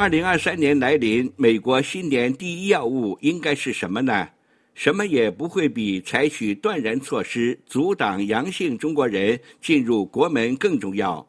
[0.00, 4.26] 二零二三年来临，美国新年第一要务应该是什么呢？
[4.72, 11.28] 什么也不会比采取断然措施阻挡阳性中国人进入国门更重要。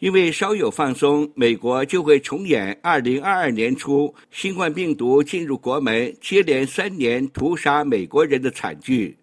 [0.00, 9.16] 因为稍有放松，美国就会重演二零二二年初新冠病毒进入国门、接连三年屠杀美国人的惨剧。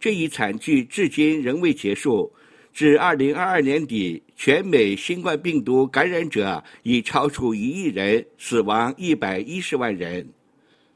[0.00, 2.32] 这一惨剧至今仍未结束。
[2.74, 10.28] 至二零二二年底，全美新冠病毒感染者已超出一亿人，死亡一百一十万人。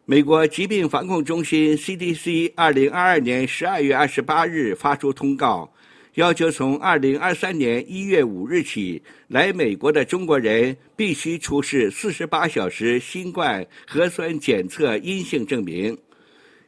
[0.04, 5.72] 美国疾病防控中心 （CDC） 二零二二年十二月二十八日发出通告，
[6.14, 15.96] 要求从二零二三年一月五日起，来美国的中国人必须出示四十八小时新冠核酸检测阴性证明。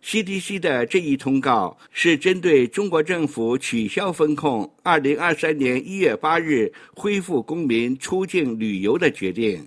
[0.02, 9.64] CDC 的这一通告是针对中国政府取消封控、二零二三年一月八日恢复公民出境旅游的决定。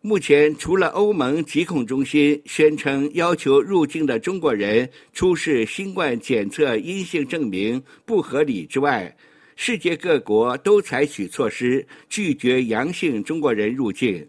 [0.00, 9.14] 目前，除了欧盟疾控中心宣称要求入境的中国人出示新冠检测阴性证明不合理之外，
[9.56, 14.26] 世界各国都采取措施拒绝阳性中国人入境。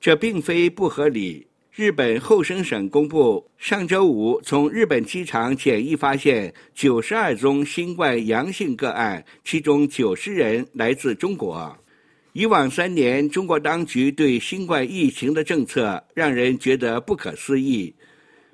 [0.00, 1.46] 这并非不合理。
[1.74, 11.74] 日本厚生省公布，上周五从日本机场检疫发现九十二宗新冠阳性个案，其中九十人来自中国。
[12.34, 17.94] 以往三年，中国当局对新冠疫情的政策让人觉得不可思议。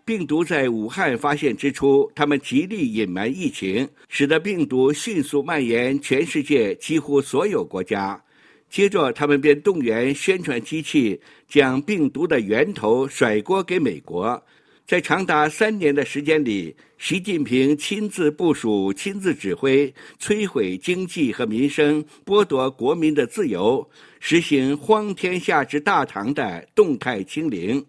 [0.04, 8.22] 病毒在武汉发现之初，他们极力隐瞒疫情，使得病毒迅速蔓延全世界几乎所有国家。
[8.70, 14.42] 接着，他们便动员宣传机器，将病毒的源头甩锅给美国。
[14.86, 23.86] 在长达三年的时间里，习近平亲自部署、亲自指挥，摧毁经济和民生，剥夺国民的自由，
[24.18, 27.84] 实行荒天下之大唐的动态清零。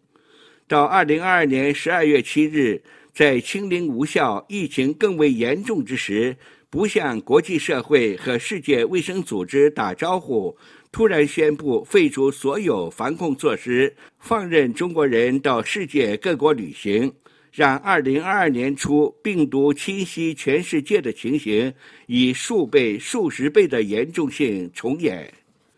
[0.67, 2.81] 到二零二二年十二月七日，
[3.13, 6.35] 在清零无效、疫情更为严重之时。
[6.71, 10.55] 不向国际社会和世界卫生组织打招呼，
[10.91, 17.11] 突然宣布废除所有防控措施，放任中国人到世界各国旅行，
[17.51, 21.73] 让二零二二年初病毒侵袭全世界的情形
[22.05, 25.33] 以数倍、数十倍的严重性重演。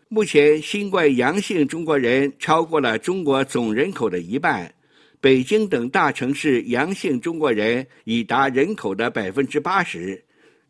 [0.08, 4.70] 目前，新冠阳性中国人超过了中国总人口的一半，
[5.22, 10.22] 北京等大城市阳性中国人已达人口的百分之八十。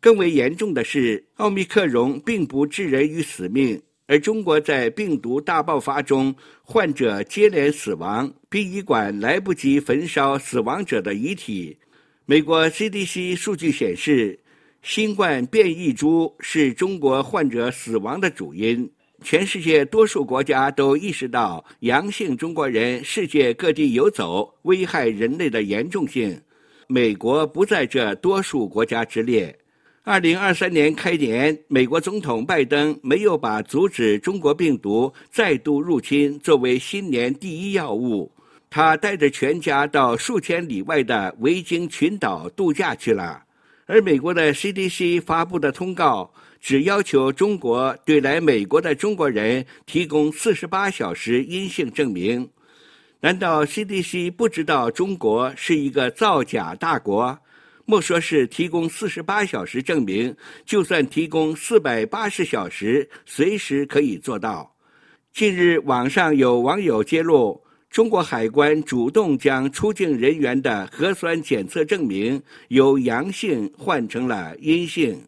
[0.03, 11.77] 更为严重的是，奥密克戎并不致人于死命，而中国在病毒大爆发中，患者接连死亡，殡仪馆来不及焚烧死亡者的遗体。
[12.25, 14.37] 美国 CDC 数据显示，
[14.81, 18.91] 新冠变异株是中国患者死亡的主因。
[19.23, 26.37] 全世界多数国家都意识到阳性中国人世界各地游走，危害人类的严重性。
[26.89, 29.57] 美国不在这多数国家之列。
[30.05, 38.29] 二零二三年开年，美国总统拜登没有把阻止中国病毒再度入侵作为新年第一要务。
[38.69, 43.43] 他带着全家到数千里外的维京群岛度假去了。
[43.85, 52.49] 而美国的 CDC 发布的通告只要求中国对来美国的中国人提供四十八小时阴性证明。
[53.21, 57.39] 难道 CDC 不知道中国是一个造假大国？
[57.85, 60.35] 莫说是提供四十八小时证明，
[60.65, 64.73] 就算提供四百八十小时，随时可以做到。
[65.33, 75.21] 近日，网上有网友揭露，中国海关主动将出境人员的核酸检测证明由阳性换成了阴性。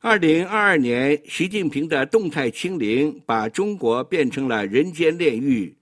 [0.00, 5.74] 二零二二年，习近平的动态清零把中国变成了人间炼狱。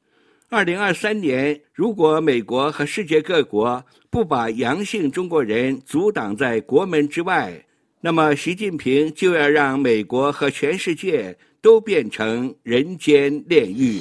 [0.56, 7.62] 二零二三年，如果美国和世界各国不把阳性中国人阻挡在国门之外，
[8.00, 14.00] 那么习近平就要让美国和全世界都变成人间炼狱。